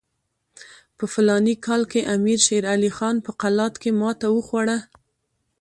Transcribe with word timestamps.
په 0.97 1.05
فلاني 1.13 1.55
کال 1.65 1.81
کې 1.91 2.07
امیر 2.15 2.39
شېر 2.45 2.63
علي 2.73 2.91
خان 2.97 3.15
په 3.25 3.31
قلات 3.41 3.73
کې 3.81 3.91
ماته 4.01 4.27
وخوړه. 4.31 4.77